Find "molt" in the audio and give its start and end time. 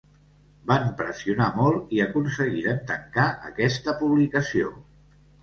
1.57-1.93